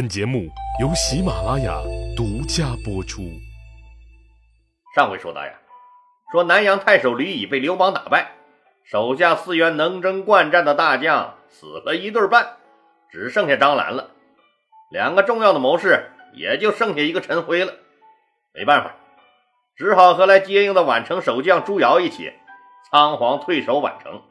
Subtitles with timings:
[0.00, 0.48] 本节目
[0.80, 1.78] 由喜马拉雅
[2.16, 3.20] 独家播出。
[4.96, 5.52] 上回说到呀，
[6.32, 8.32] 说南阳太守吕乙被刘邦打败，
[8.82, 12.56] 手下四员能征惯战的大将死了一对半，
[13.10, 14.12] 只剩下张兰了。
[14.90, 17.74] 两个重要的谋士也就剩下一个陈辉了。
[18.54, 18.96] 没办法，
[19.76, 22.32] 只好和来接应的宛城守将朱瑶一起
[22.90, 24.22] 仓皇退守宛城。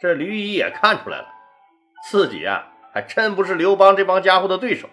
[0.00, 1.26] 这吕乙也看出来了，
[2.08, 2.68] 自己啊。
[2.92, 4.88] 还真不是刘邦这帮家伙的对手，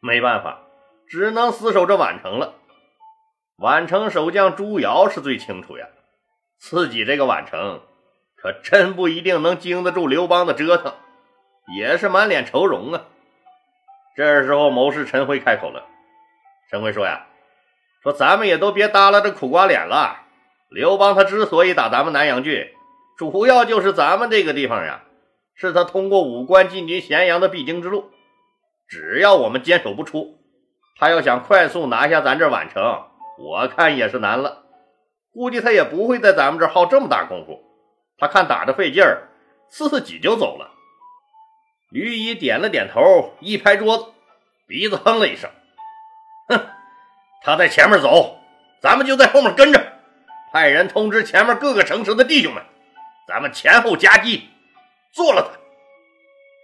[0.00, 0.60] 没办法，
[1.08, 2.54] 只能死守这宛城了。
[3.58, 5.86] 宛城守将朱瑶是最清楚呀，
[6.58, 7.80] 自己这个宛城
[8.36, 10.92] 可真不一定能经得住刘邦的折腾，
[11.76, 13.04] 也是满脸愁容啊。
[14.16, 15.86] 这时候，谋士陈辉开口了
[16.70, 17.26] ：“陈辉说呀，
[18.02, 20.18] 说咱们也都别耷拉着苦瓜脸了。
[20.68, 22.66] 刘邦他之所以打咱们南阳郡，
[23.16, 25.02] 主要就是咱们这个地方呀。”
[25.68, 28.10] 是他通过武关进军咸阳的必经之路，
[28.88, 30.38] 只要我们坚守不出，
[30.98, 33.04] 他要想快速拿下咱这宛城，
[33.38, 34.64] 我看也是难了。
[35.32, 37.60] 估计他也不会在咱们这耗这么大功夫。
[38.18, 39.28] 他看打着费劲儿，
[39.68, 40.72] 自己就走了。
[41.90, 44.06] 吕一点了点头，一拍桌子，
[44.66, 45.48] 鼻子哼了一声
[46.48, 46.66] ：“哼，
[47.44, 48.38] 他在前面走，
[48.80, 49.80] 咱们就在后面跟着，
[50.52, 52.64] 派人通知前面各个城池的弟兄们，
[53.28, 54.48] 咱们前后夹击。”
[55.12, 55.60] 做了他。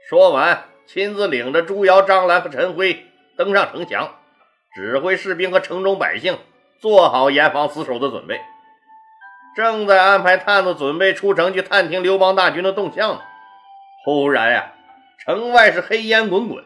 [0.08, 4.14] 说完，亲自领着朱瑶、张兰和陈辉登上城墙，
[4.74, 6.38] 指挥士兵和城中百姓
[6.80, 8.40] 做好严防死守的准备。
[9.54, 13.20] 正在安排探子准备出城去探听刘邦大军的动向呢，
[14.04, 14.72] 忽然呀，
[15.18, 16.64] 城外是黑烟滚滚，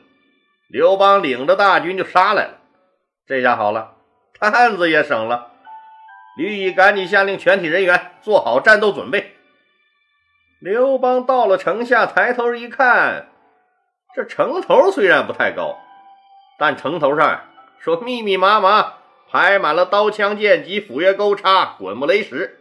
[0.69, 2.59] 刘邦领着大军就杀来了。
[3.27, 3.95] 这下好了，
[4.39, 5.53] 探子也省了。
[6.37, 9.35] 吕乙赶紧下令全体人员做好战斗准备。
[10.63, 13.27] 刘邦到了城下，抬头一看，
[14.15, 15.77] 这城头虽然不太高，
[16.57, 17.41] 但城头上
[17.81, 18.95] 说密密麻麻
[19.29, 22.61] 排满了刀枪剑戟、斧钺钩叉、滚木雷石，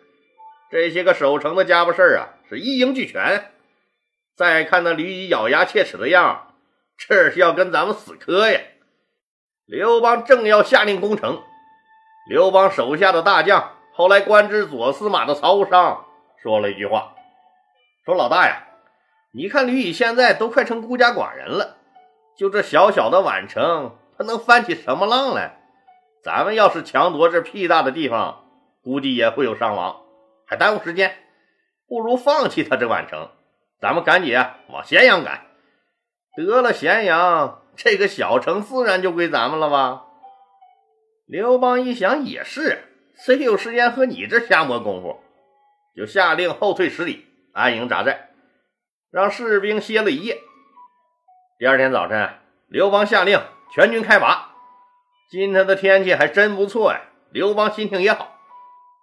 [0.71, 3.51] 这些个守城的家伙事儿啊，是一应俱全。
[4.35, 6.55] 再看那吕乙咬牙切齿的样，
[6.97, 8.61] 这是要跟咱们死磕呀！
[9.67, 11.43] 刘邦正要下令攻城，
[12.27, 16.07] 刘邦手下的大将，后来官至左司马的曹商
[16.41, 17.13] 说了一句话。
[18.03, 18.63] 说老大呀，
[19.31, 21.77] 你看吕乙现在都快成孤家寡人了，
[22.35, 25.59] 就这小小的宛城，他能翻起什么浪来？
[26.23, 28.45] 咱们要是强夺这屁大的地方，
[28.83, 30.01] 估计也会有伤亡，
[30.47, 31.15] 还耽误时间。
[31.87, 33.29] 不如放弃他这宛城，
[33.79, 34.35] 咱们赶紧
[34.69, 35.45] 往咸阳赶。
[36.35, 40.05] 得了，咸阳这个小城自然就归咱们了吧？
[41.27, 42.83] 刘邦一想也是，
[43.13, 45.19] 谁有时间和你这瞎磨功夫？
[45.95, 47.27] 就下令后退十里。
[47.53, 48.29] 安营扎寨，
[49.11, 50.39] 让士兵歇了一夜。
[51.59, 52.29] 第二天早晨，
[52.67, 53.41] 刘邦下令
[53.73, 54.51] 全军开拔。
[55.29, 57.01] 今天的天气还真不错呀，
[57.31, 58.37] 刘邦心情也好，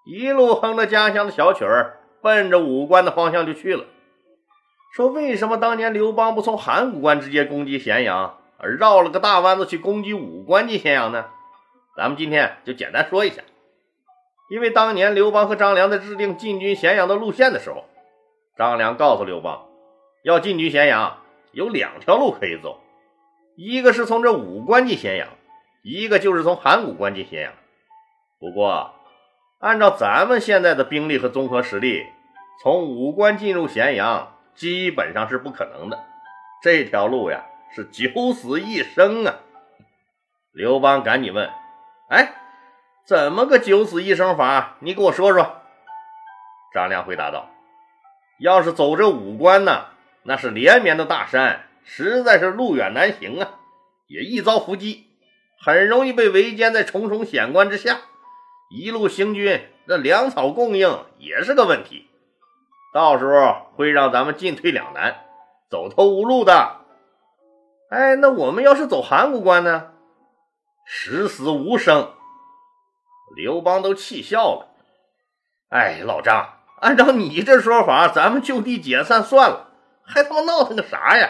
[0.07, 3.85] 一路哼着家乡的小曲儿，奔着武关的方向就去了。
[4.95, 11.27] 说为什么当年刘邦不从函谷关直接攻击咸阳，而绕了个大弯子去攻击武关进咸阳呢？
[11.99, 13.43] 咱们今天就简单说一下。
[14.51, 17.85] 因为当年刘邦和张良在制定进军咸阳的路线的时候，
[18.59, 19.69] 张良告诉刘邦，
[20.25, 21.19] 要进军咸阳，
[21.53, 22.81] 有两条路可以走，
[23.57, 25.29] 一个是从这武关进咸阳，
[25.85, 27.53] 一个就是从函谷关进咸阳。
[28.41, 28.95] 不过，
[29.61, 32.05] 按照咱们现在的兵力和综合实力，
[32.61, 36.05] 从武关进入咸阳基本上是不可能的。
[36.61, 39.37] 这条路呀，是九死一生啊！
[40.51, 41.49] 刘邦赶紧问
[42.11, 42.33] ：“哎，
[43.05, 44.79] 怎么个九死一生法？
[44.81, 45.59] 你给我说说。”
[46.75, 47.49] 张良回答道。
[48.41, 49.87] 要是走这五关呢，
[50.23, 53.59] 那是连绵的大山，实在是路远难行啊，
[54.07, 55.07] 也易遭伏击，
[55.61, 58.01] 很容易被围歼在重重险关之下。
[58.71, 62.09] 一路行军，那粮草供应也是个问题，
[62.93, 65.25] 到时候会让咱们进退两难，
[65.71, 66.77] 走投无路的。
[67.91, 69.93] 哎，那我们要是走函谷关呢？
[70.87, 72.13] 十死无生。
[73.37, 74.69] 刘邦都气笑了。
[75.71, 76.58] 哎，老张。
[76.81, 79.71] 按照你这说法，咱们就地解散算了，
[80.05, 81.29] 还他妈闹腾个啥呀？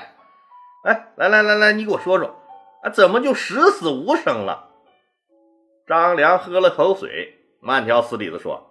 [0.85, 2.41] 哎，来来来来，你给我说说，
[2.83, 4.69] 啊，怎么就十死无生了？
[5.87, 8.71] 张良喝了口水，慢条斯理的说：“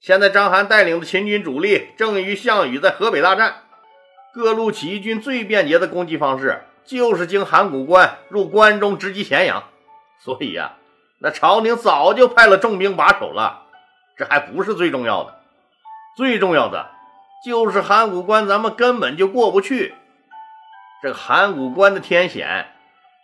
[0.00, 3.64] 现在章邯带领的秦军主力正与项羽在河北大战，
[4.32, 9.64] 各路起义军最便捷的攻击方式就是经函谷关入关中直击咸阳，
[10.20, 10.76] 所以呀，
[11.18, 13.64] 那朝廷早就派了重兵把守了。
[14.16, 15.40] 这还不是最重要的。”
[16.16, 16.90] 最重要的
[17.44, 19.94] 就是函谷关，咱们根本就过不去。
[21.02, 22.72] 这函谷关的天险，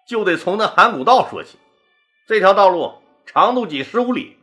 [0.07, 1.59] 就得从那函谷道说起。
[2.27, 4.37] 这条道路长度几十五里，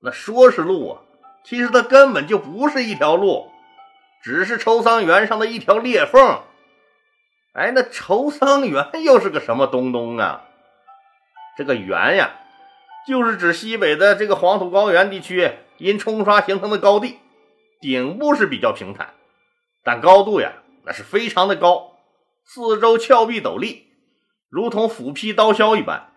[0.00, 1.00] 那说是路啊，
[1.44, 3.50] 其实它根本就不是一条路，
[4.22, 6.40] 只是愁桑园上的一条裂缝。
[7.52, 10.44] 哎，那愁桑园又是个什么东东啊？
[11.56, 12.32] 这个园呀，
[13.06, 17.18] 就是指西北的这个黄土高原地区因冲刷形成的高地，
[17.82, 19.12] 顶部是比较平坦，
[19.82, 20.52] 但高度呀，
[20.84, 21.98] 那是非常的高，
[22.44, 23.88] 四周峭壁陡立，
[24.48, 26.10] 如同斧劈刀削一般。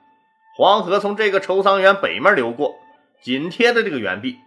[0.56, 2.76] 黄河从这个愁桑园北面流过，
[3.22, 4.38] 紧贴着这个园壁，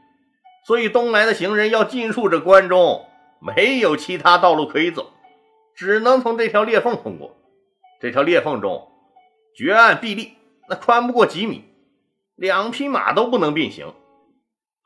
[0.65, 3.07] 所以东来的行人要进入这关中，
[3.41, 5.13] 没有其他道路可以走。
[5.75, 7.37] 只能从这条裂缝通过。
[8.01, 8.89] 这条裂缝中，
[9.57, 10.35] 绝岸壁立，
[10.69, 11.65] 那穿不过几米，
[12.37, 13.93] 两匹马都不能并行。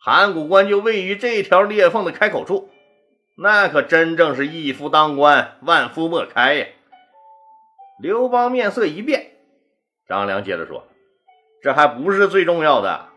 [0.04, 2.70] 函谷关就位于这条裂缝的开口处，
[3.36, 6.66] 那可真正是一夫当关，万夫莫开呀！
[8.00, 9.30] 刘邦面色一变，
[10.08, 10.88] 张良接着说
[11.62, 13.10] ：“这还不是最重要的，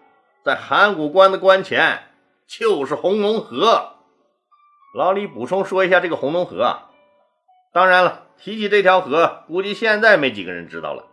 [0.43, 2.03] 在函谷关的关前
[2.45, 3.93] 就是红龙河。”
[4.95, 6.91] 老李补充说一下，这个红龙河啊。
[7.73, 11.07] 当然了，提起这条河，估计现在没几个人知道了。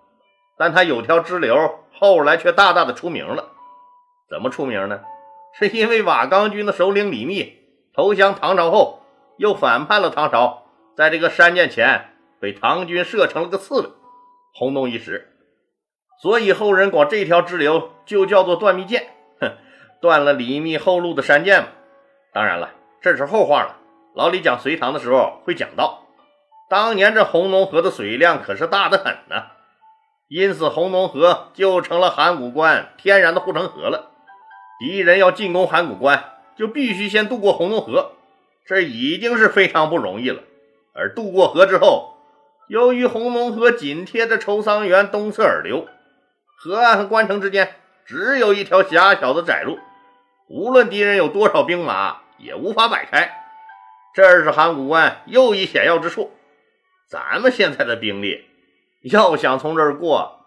[0.58, 3.48] 但它有条支流，后来却大大的出名了。
[4.28, 5.00] 怎么出名呢？
[5.58, 7.58] 是因为瓦岗军的首领李密
[7.94, 9.02] 投降唐朝后，
[9.36, 10.64] 又反叛了唐朝，
[10.96, 13.88] 在这个山涧前被唐军射成了个刺猬，
[14.54, 15.28] 轰动一时。
[16.22, 19.08] 所以后人管这条支流就叫做断密涧，
[19.40, 19.52] 哼，
[20.00, 21.68] 断了李密后路的山涧嘛。
[22.32, 22.70] 当然了，
[23.00, 23.76] 这是后话了。
[24.14, 26.06] 老李讲隋唐的时候会讲到。
[26.70, 29.42] 当年这红龙河的水量可是大得很呢，
[30.28, 34.11] 因此红龙河就成了函谷关天然的护城河了。
[34.82, 36.24] 敌人要进攻函谷关，
[36.56, 38.14] 就必须先渡过红龙河，
[38.66, 40.42] 这已经是非常不容易了。
[40.92, 42.16] 而渡过河之后，
[42.68, 45.86] 由于红龙河紧贴着愁桑园东侧而流，
[46.56, 49.78] 河岸和关城之间只有一条狭小的窄路，
[50.48, 53.38] 无论敌人有多少兵马，也无法摆开。
[54.16, 56.32] 这是函谷关又一险要之处。
[57.08, 58.46] 咱们现在的兵力，
[59.02, 60.40] 要想从这儿过，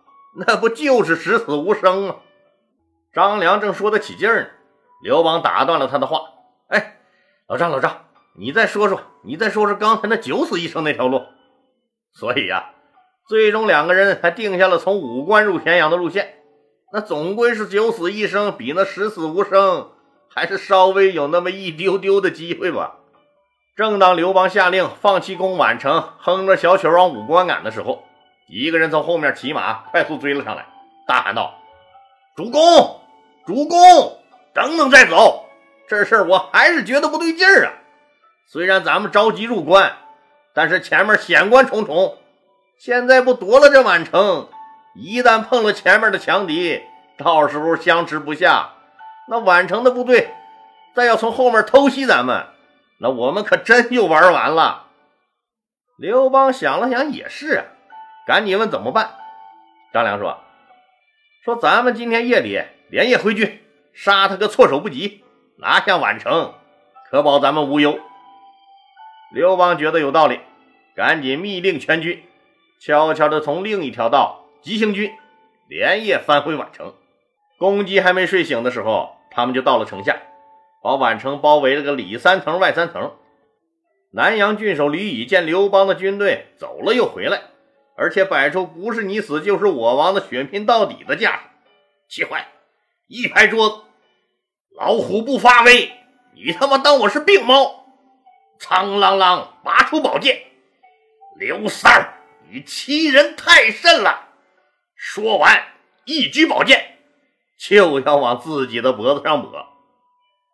[0.45, 2.15] 那不就是十死无生吗？
[3.15, 4.47] 张良正说得起劲儿呢，
[5.01, 6.33] 刘邦打断了他的话
[6.67, 6.97] ：“哎，
[7.47, 8.07] 老张，老张，
[8.37, 11.23] 你再说说，你再说说刚才那九死一生那条路。”
[12.13, 12.71] 所以呀，
[13.29, 16.39] 最终两个人还定下了从武关入咸阳的路线。
[16.91, 19.91] 那总归是九死一生比那十死无生
[20.29, 22.97] 还是稍微有那么一丢丢的机会吧。
[23.77, 28.03] 正当刘邦下令放弃攻宛城，哼着小曲往武关赶的时候，
[28.49, 30.65] 一个人从后面骑马快速追了上来，
[31.07, 31.55] 大喊道
[32.37, 33.01] ：“主公，
[33.45, 34.19] 主公，
[34.53, 35.45] 等等再走！
[35.87, 37.73] 这事儿我还是觉得不对劲儿啊！
[38.47, 39.97] 虽然咱们着急入关，
[40.53, 42.17] 但是前面险关重重，
[42.79, 44.49] 现在不夺了这宛城，
[44.95, 46.81] 一旦碰了前面的强敌，
[47.17, 48.73] 到时候相持不下，
[49.29, 50.33] 那宛城的部队
[50.95, 52.47] 再要从后面偷袭咱们。”
[52.97, 54.87] 那我们可真就玩完了。
[55.97, 57.65] 刘邦想了想，也是啊，
[58.25, 59.15] 赶紧问怎么办。
[59.93, 60.39] 张良说
[61.43, 63.59] ：“说咱们今天夜里连夜回军，
[63.93, 65.23] 杀他个措手不及，
[65.57, 66.53] 拿下宛城，
[67.09, 67.99] 可保咱们无忧。”
[69.33, 70.39] 刘邦觉得有道理，
[70.95, 72.23] 赶紧密令全军
[72.79, 75.11] 悄悄地从另一条道急行军，
[75.67, 76.93] 连夜翻回宛城。
[77.57, 80.17] 公鸡还没睡醒的时候，他们就到了城下。
[80.83, 83.13] 把宛城包围了个里三层外三层。
[84.11, 87.41] 南阳郡守吕乙见刘邦的军队走了又回来，
[87.97, 91.31] 而且摆出不是你死就是我亡的血拼到底的架
[92.07, 92.47] 势，气坏，
[93.07, 93.83] 一拍桌子
[94.75, 95.91] ：“老虎不发威，
[96.33, 97.85] 你他妈当我是病猫？”
[98.59, 100.41] 苍啷啷拔出宝剑
[101.37, 102.13] ：“刘三儿，
[102.49, 104.29] 你欺人太甚了！”
[104.97, 105.65] 说完，
[106.05, 106.97] 一举宝剑
[107.59, 109.67] 就要往自己的脖子上抹。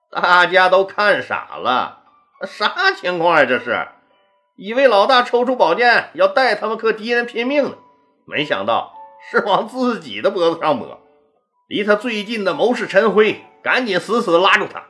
[0.10, 2.03] 大家都看傻了，
[2.46, 3.46] 啥情况呀？
[3.46, 3.88] 这是
[4.58, 7.77] 以为老大抽出宝剑要带他们和敌人拼命呢，
[8.25, 8.93] 没想到
[9.29, 11.00] 是往自己的脖子上抹。
[11.72, 14.88] 离他最近的谋士陈辉赶紧死死拉住他：“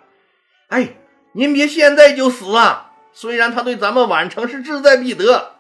[0.70, 0.96] 哎，
[1.32, 2.94] 您别现在就死啊！
[3.14, 5.58] 虽然他对咱们宛城是志在必得，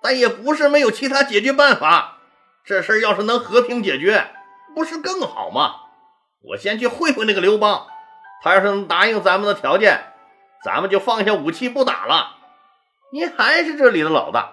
[0.00, 2.16] 但也不是没有其他解决办法。
[2.64, 4.30] 这事儿要是能和平解决，
[4.74, 5.74] 不是更好吗？
[6.40, 7.88] 我先去会会那个刘邦。”
[8.42, 10.14] 他要是能答应咱们的条件，
[10.64, 12.36] 咱们就放下武器不打了。
[13.12, 14.52] 您还是这里的老大，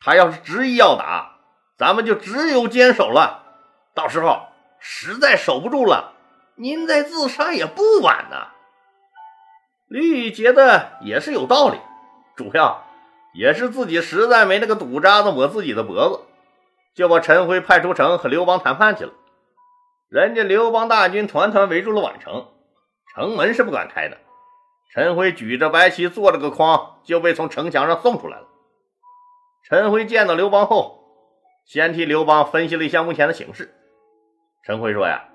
[0.00, 1.36] 他要是执意要打，
[1.78, 3.44] 咱们就只有坚守了。
[3.94, 4.48] 到时候
[4.88, 6.12] 实在守不住了，
[6.54, 8.46] 您再自杀也不晚呢。
[9.88, 11.78] 吕觉得也是有道理，
[12.36, 12.86] 主要
[13.34, 16.20] 也是自己实在没那个赌渣子抹自己的脖子。
[16.94, 19.12] 就把陈辉派出城和刘邦谈判去了。
[20.08, 22.46] 人家刘邦大军团团围住了宛城，
[23.12, 24.16] 城门是不敢开的。
[24.94, 28.46] 陈辉举着白旗，做了个筐，就被从城墙上送出来了。
[29.68, 31.00] 陈辉见到刘邦后，
[31.66, 33.74] 先替刘邦分析了一下目前的形势。
[34.66, 35.28] 陈辉说：“呀，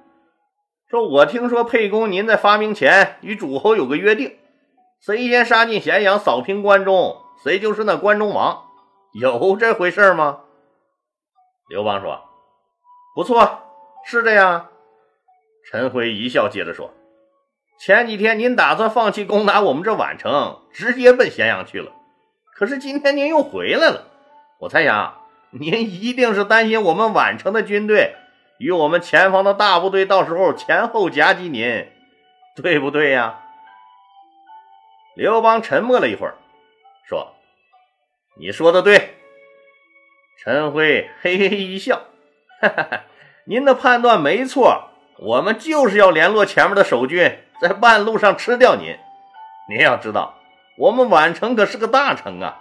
[0.90, 4.38] 说我听说沛公您在发兵前与诸侯有个约定，
[5.00, 8.66] 谁先杀进咸阳，扫平关中，谁就是那关中王，
[9.14, 10.42] 有这回事吗？”
[11.72, 12.26] 刘邦说
[13.16, 13.62] ：“不错，
[14.06, 14.68] 是这样。”
[15.72, 16.94] 陈辉一笑，接着说
[17.80, 21.94] ：“前几天您打算放弃攻打我们这宛城，直接奔咸阳去了，
[22.54, 24.08] 可是今天您又回来了。
[24.60, 25.22] 我猜想，
[25.52, 28.16] 您一定是担心我们宛城的军队。”
[28.62, 31.90] 与我们前方的大部队到时候前后夹击您，
[32.56, 33.40] 对不对呀？
[35.16, 36.36] 刘邦沉默了一会儿，
[37.10, 37.34] 说
[38.38, 39.16] ：“你说的对。”
[40.38, 42.04] 陈辉嘿嘿一笑
[42.62, 43.02] ：“哈哈哈，
[43.46, 48.96] 您的判断没错，我们就是要联络前面的守军，在半路上吃掉您。
[49.70, 50.36] 您要知道，
[50.78, 52.60] 我们宛城可是个大城啊，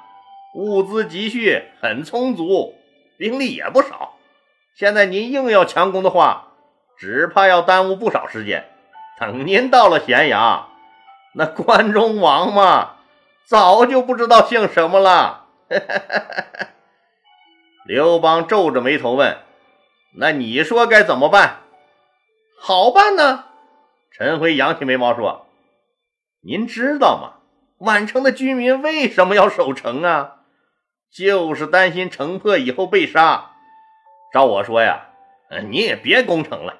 [0.54, 2.74] 物资积蓄很充足，
[3.18, 4.14] 兵力也不少。”
[4.80, 6.54] 现在您硬要强攻的话，
[6.96, 8.64] 只怕要耽误不少时间。
[9.18, 10.70] 等您到了咸阳，
[11.34, 12.92] 那关中王嘛，
[13.44, 15.48] 早就不知道姓什么了。
[17.84, 19.36] 刘邦皱着眉头问
[20.16, 21.58] ：“那你说该怎么办？
[22.58, 23.44] 好办呢？”
[24.10, 25.46] 陈辉扬起眉毛说
[26.42, 27.34] ：“您知道吗？
[27.86, 30.36] 宛城的居民为什么要守城啊？
[31.12, 33.48] 就是担心城破以后被杀。”
[34.32, 35.08] 照我说呀，
[35.50, 36.76] 嗯，你也别攻城了。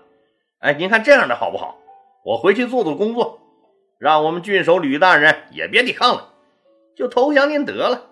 [0.61, 1.79] 哎，您看这样的好不好？
[2.25, 3.41] 我回去做做工作，
[3.99, 6.35] 让我们郡守吕大人也别抵抗了，
[6.97, 8.11] 就投降您得了。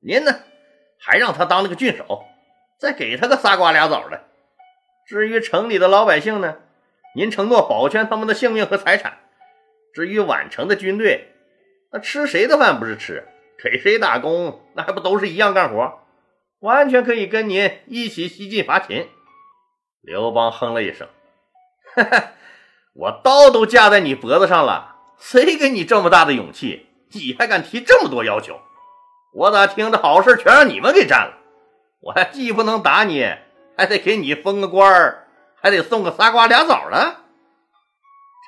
[0.00, 0.40] 您呢，
[1.00, 2.24] 还让他当那个郡守，
[2.78, 4.24] 再给他个仨瓜俩枣的。
[5.06, 6.56] 至于城里的老百姓呢，
[7.14, 9.18] 您承诺保全他们的性命和财产。
[9.94, 11.32] 至于宛城的军队，
[11.90, 13.26] 那吃谁的饭不是吃，
[13.62, 16.00] 给谁打工，那还不都是一样干活？
[16.60, 19.08] 完全可以跟您一起西进伐秦。
[20.00, 21.08] 刘邦哼了一声
[21.94, 22.32] ：“哈哈，
[22.94, 26.86] 我刀都架在你脖子上了，谁给你这么大的勇气？
[27.12, 28.60] 你还敢提这么多要求？
[29.34, 31.38] 我咋听着好事全让你们给占了？
[32.00, 33.34] 我还既不能打你，
[33.76, 35.28] 还得给你封个官儿，
[35.60, 37.16] 还得送个仨瓜俩枣呢。”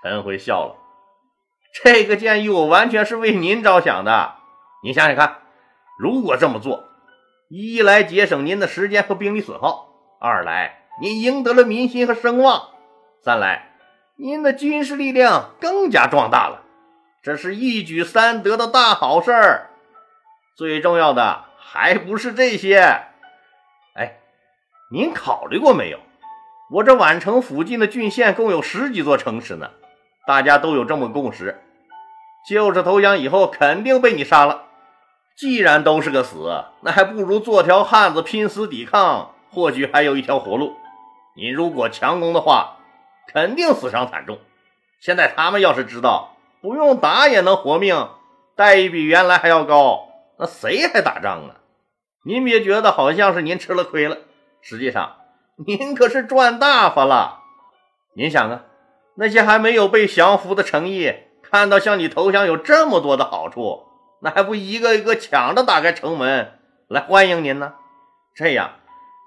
[0.03, 0.77] 陈辉笑了
[1.85, 4.37] ：“这个建议我完全是为您着想的。
[4.83, 5.43] 你想想看，
[5.99, 6.85] 如果这么做……”
[7.51, 9.89] 一来节省您的时间和兵力损耗，
[10.21, 12.73] 二来您赢得了民心和声望，
[13.25, 13.71] 三来
[14.17, 16.61] 您的军事力量更加壮大了，
[17.23, 19.71] 这是一举三得的大好事儿。
[20.59, 22.81] 最重要的还不是这些，
[23.95, 24.19] 哎，
[24.93, 25.99] 您考虑过没有？
[26.71, 29.71] 我这宛城附近的郡县共有十几座城池呢，
[30.27, 31.63] 大家都有这么共识，
[32.47, 34.67] 就是投降以后肯定被你杀了。
[35.39, 40.75] 既然都是个死，那还不如做条汉子拼死抵抗，或许还有一条活路。
[41.37, 42.79] 你如果强攻的话，
[43.33, 44.41] 肯定死伤惨重。
[44.99, 48.09] 现在他们要是知道不用打也能活命，
[48.57, 50.09] 待遇比原来还要高，
[50.41, 51.55] 那谁还打仗啊？
[52.25, 54.19] 您别觉得好像是您吃了亏了，
[54.61, 55.19] 实际上
[55.55, 57.43] 您可是赚大发了。
[58.17, 58.63] 您想啊，
[59.15, 61.15] 那些还没有被降服的诚意，
[61.49, 63.85] 看到向你投降有这么多的好处。
[64.21, 66.59] 那还不一个一个抢着打开城门
[66.89, 67.75] 来欢迎您呢？
[68.35, 68.73] 这样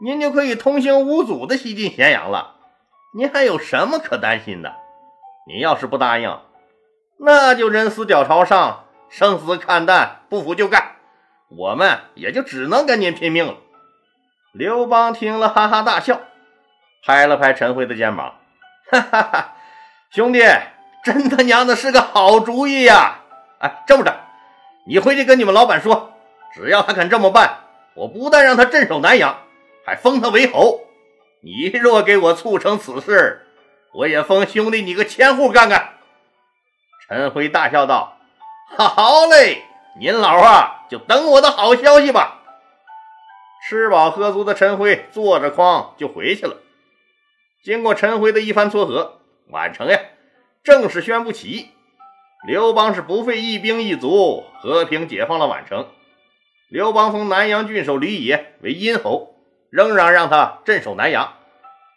[0.03, 2.55] 您就可以通行无阻的西进咸阳了。
[3.13, 4.73] 您还有什么可担心的？
[5.47, 6.39] 您要是不答应，
[7.19, 10.95] 那就人死脚朝上，生死看淡，不服就干。
[11.49, 13.55] 我们也就只能跟您拼命了。
[14.53, 16.21] 刘邦听了，哈哈大笑，
[17.05, 18.35] 拍了拍陈辉的肩膀，
[18.89, 19.55] 哈哈哈，
[20.11, 20.39] 兄弟，
[21.03, 23.19] 真他娘的是个好主意呀！
[23.59, 24.13] 哎，这么着。
[24.87, 26.13] 你回去跟你们老板说，
[26.53, 27.59] 只要他肯这么办，
[27.95, 29.43] 我不但让他镇守南阳，
[29.85, 30.81] 还封他为侯。
[31.41, 33.45] 你若给我促成此事，
[33.93, 35.93] 我也封兄弟你个千户干干。
[37.07, 38.17] 陈辉大笑道
[38.77, 39.63] ：“好嘞，
[39.99, 42.39] 您老啊，就等我的好消息吧。”
[43.67, 46.57] 吃饱喝足的陈辉坐着筐就回去了。
[47.63, 49.19] 经过陈辉的一番撮合，
[49.51, 49.99] 宛城呀，
[50.63, 51.69] 正式宣布起义。
[52.43, 55.87] 刘邦是不费一兵一卒，和平解放了宛城。
[56.69, 59.35] 刘邦封南阳郡守吕野为殷侯，
[59.69, 61.35] 仍然让他镇守南阳，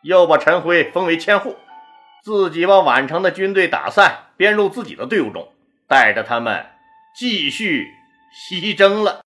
[0.03, 1.57] 又把陈辉封为千户，
[2.23, 5.51] 自己把宛城的军队打散，编入自己的队伍中，
[5.89, 6.67] 带着他们
[7.17, 7.87] 继续
[8.31, 9.23] 西征了。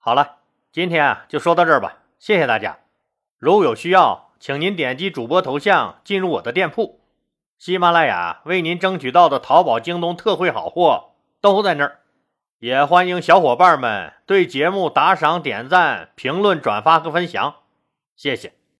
[0.00, 0.38] 好了，
[0.72, 2.78] 今天啊就说到这儿吧，谢谢大家。
[3.38, 7.03] 如有需要，请您点击主播头像进入我的店铺。
[7.64, 12.00] 喜马拉雅为您争取到的淘宝、京东特惠好货都在那儿，
[12.58, 17.54] 也欢迎小伙伴们对节目打赏、点赞、评论、转发和分享，
[18.16, 18.52] 谢谢。